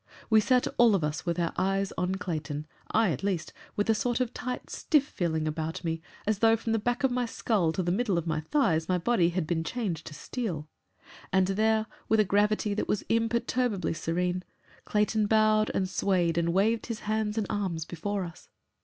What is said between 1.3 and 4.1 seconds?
our eyes on Clayton I, at least, with a